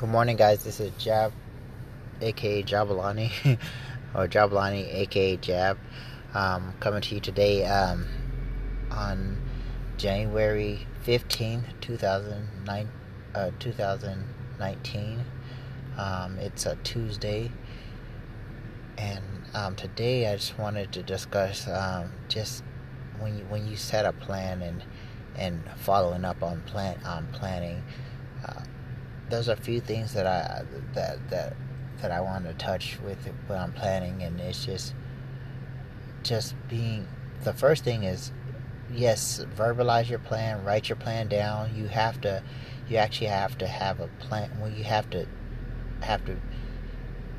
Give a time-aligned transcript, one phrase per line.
[0.00, 0.64] Good morning, guys.
[0.64, 1.30] This is Jab,
[2.22, 3.30] aka Jabalani,
[4.14, 5.76] or Jabalani, aka Jab,
[6.32, 8.06] um, coming to you today um,
[8.90, 9.36] on
[9.98, 12.88] January 15th, 2009,
[13.34, 15.24] uh, 2019.
[15.98, 17.52] Um, it's a Tuesday,
[18.96, 19.22] and
[19.52, 22.64] um, today I just wanted to discuss um, just
[23.18, 24.82] when you when you set a plan and
[25.36, 27.84] and following up on plan on planning.
[28.42, 28.62] Uh,
[29.30, 31.56] there's a few things that I that that
[32.02, 34.94] that I want to touch with when I'm planning, and it's just
[36.22, 37.06] just being
[37.44, 38.32] the first thing is
[38.94, 41.74] yes, verbalize your plan, write your plan down.
[41.76, 42.42] You have to,
[42.88, 44.50] you actually have to have a plan.
[44.60, 45.26] Well, you have to
[46.00, 46.36] have to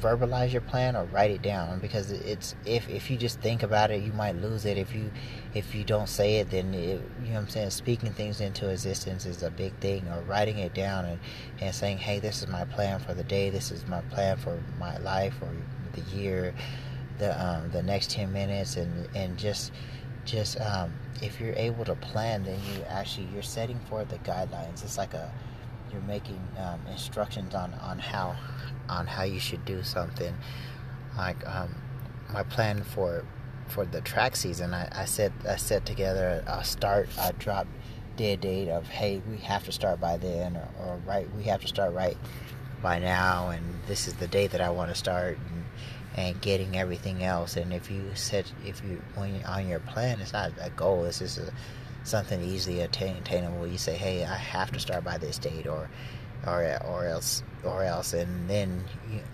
[0.00, 3.90] verbalize your plan or write it down because it's if if you just think about
[3.90, 4.78] it you might lose it.
[4.78, 5.10] If you
[5.54, 8.68] if you don't say it then it, you know what I'm saying speaking things into
[8.68, 11.18] existence is a big thing or writing it down and,
[11.60, 13.50] and saying hey this is my plan for the day.
[13.50, 15.50] This is my plan for my life or
[15.92, 16.54] the year
[17.18, 18.76] the um, the next 10 minutes.
[18.76, 19.72] And and just
[20.24, 24.84] just um, if you're able to plan then you actually you're setting for the guidelines.
[24.84, 25.32] It's like a
[25.92, 28.36] you're making um, instructions on on how
[28.88, 30.34] on how you should do something.
[31.16, 31.74] Like um,
[32.32, 33.24] my plan for
[33.68, 37.66] for the track season, I, I set I set together a start, a drop
[38.16, 41.60] dead date of hey, we have to start by then, or, or right, we have
[41.62, 42.16] to start right
[42.82, 45.38] by now, and this is the day that I want to start.
[45.38, 45.64] And,
[46.16, 47.56] and getting everything else.
[47.56, 51.04] And if you set, if you when on your plan, it's not a goal.
[51.04, 51.52] It's just a,
[52.04, 53.66] something easily attainable.
[53.66, 55.88] You say, hey, I have to start by this date, or
[56.46, 58.84] or or else or else, and then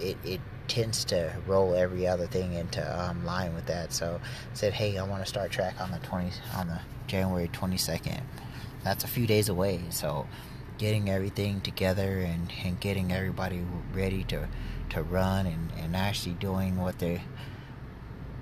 [0.00, 3.92] it it tends to roll every other thing into um, line with that.
[3.92, 4.20] So
[4.52, 8.22] said, hey, I want to start track on the twenty on the January twenty second.
[8.82, 9.82] That's a few days away.
[9.90, 10.26] So
[10.78, 14.48] getting everything together and, and getting everybody ready to
[14.90, 17.22] to run and, and actually doing what they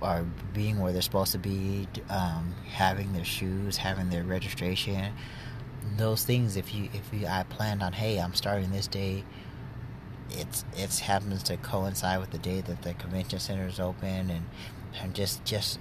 [0.05, 5.13] are being where they're supposed to be, um, having their shoes, having their registration,
[5.97, 6.57] those things.
[6.57, 9.25] If you if you I planned on, hey, I'm starting this day.
[10.31, 14.47] It's it happens to coincide with the day that the convention center is open, and
[15.01, 15.79] and just just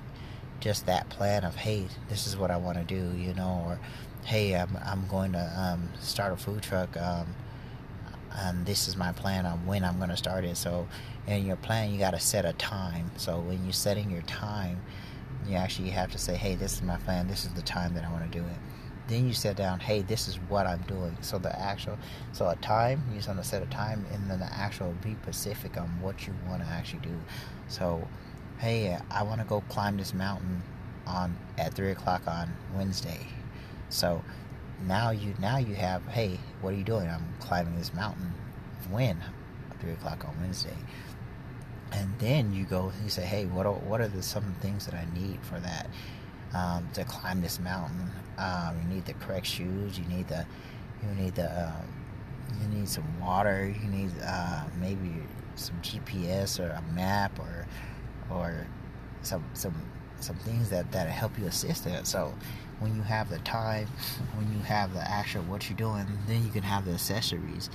[0.59, 3.79] just that plan of hey, this is what I want to do, you know, or
[4.25, 6.95] hey, I'm I'm going to um, start a food truck.
[6.97, 7.35] Um,
[8.38, 10.57] and this is my plan on when I'm going to start it.
[10.57, 10.88] So,
[11.27, 13.11] in your plan, you got to set a time.
[13.17, 14.81] So, when you're setting your time,
[15.47, 17.27] you actually have to say, hey, this is my plan.
[17.27, 18.57] This is the time that I want to do it.
[19.07, 21.17] Then you set down, hey, this is what I'm doing.
[21.21, 21.97] So the actual,
[22.31, 25.15] so a time, you just want to set a time, and then the actual be
[25.23, 27.19] specific on what you want to actually do.
[27.67, 28.07] So,
[28.59, 30.61] hey, I want to go climb this mountain
[31.05, 33.27] on at three o'clock on Wednesday.
[33.89, 34.23] So
[34.88, 37.07] now you now you have, hey, what are you doing?
[37.07, 38.33] I'm climbing this mountain.
[38.89, 39.17] When?
[39.79, 40.75] Three o'clock on Wednesday.
[41.91, 44.95] And then you go, you say, hey, what are, what are the some things that
[44.95, 45.88] I need for that?
[46.53, 48.11] um, to climb this mountain.
[48.38, 49.97] Um, you need the correct shoes.
[49.97, 50.45] You need the
[51.01, 51.88] you need the um,
[52.61, 53.65] you need some water.
[53.67, 55.13] You need uh, maybe
[55.55, 57.67] some GPS or a map or
[58.29, 58.67] or
[59.21, 59.75] some some
[60.23, 62.07] some things that that help you assist it.
[62.07, 62.34] So
[62.79, 63.88] when you have the time,
[64.35, 67.69] when you have the actual what you're doing, then you can have the accessories,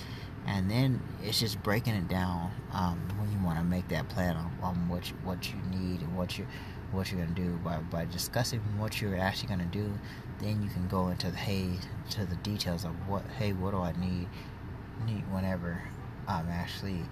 [0.47, 4.37] and then it's just breaking it down um, when you want to make that plan
[4.37, 6.47] on, on what you, what you need and what you
[6.91, 9.92] what you're gonna do by by discussing what you're actually gonna do.
[10.41, 11.70] Then you can go into the hey
[12.10, 14.28] to the details of what hey what do I need
[15.06, 15.82] need whenever
[16.26, 17.03] I'm actually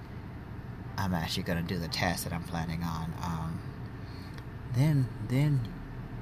[0.97, 3.13] I'm actually gonna do the task that I'm planning on.
[3.23, 3.61] Um,
[4.77, 5.61] then then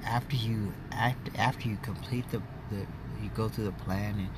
[0.04, 2.86] after you act after you complete the, the
[3.22, 4.30] you go through the plan and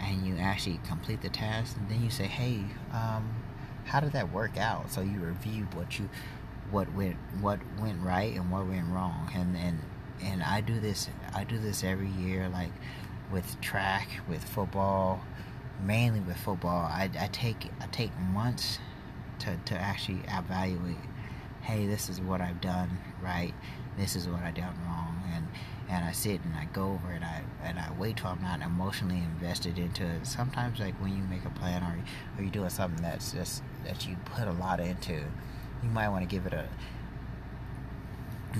[0.00, 3.28] and you actually complete the task and then you say hey um,
[3.84, 4.90] how did that work out?
[4.92, 6.08] So you review what you
[6.70, 9.28] what went what went right and what went wrong.
[9.34, 9.80] And and
[10.22, 12.70] and I do this I do this every year like
[13.32, 15.20] with track with football
[15.84, 16.84] mainly with football.
[16.84, 18.78] I, I take I take months
[19.40, 20.96] to, to actually evaluate
[21.62, 23.52] hey this is what I've done right?
[23.98, 25.22] This is what I've done wrong.
[25.34, 25.46] And
[25.88, 27.22] and I sit and I go over it.
[27.22, 30.26] I and I wait till I'm not emotionally invested into it.
[30.26, 31.98] Sometimes like when you make a plan or,
[32.38, 35.12] or you're doing something that's just that you put a lot into
[35.82, 36.68] you might want to give it a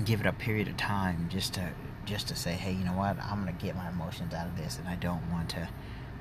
[0.03, 1.69] give it a period of time just to
[2.05, 3.17] just to say hey you know what?
[3.19, 5.67] I'm to get my emotions out of this and i don't want to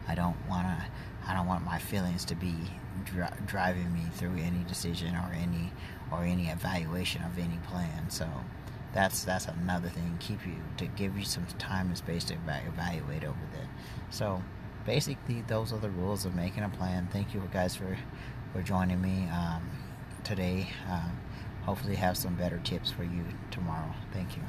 [0.09, 0.85] i don't want to
[1.27, 2.55] i don't want my feelings to be
[3.05, 5.73] dri- driving me through any decision or any
[6.13, 8.29] or any evaluation of any plan so
[8.93, 13.25] that's that's another thing keep you to give you some time and space to evaluate
[13.25, 13.69] over that
[14.11, 14.43] so
[14.85, 17.09] basically, those are the rules of making a plan.
[17.13, 17.97] Thank you guys for
[18.53, 19.63] for joining me um,
[20.25, 20.69] today.
[20.91, 21.19] Um,
[21.63, 23.93] hopefully, have some better tips for you tomorrow.
[24.13, 24.43] Thank you.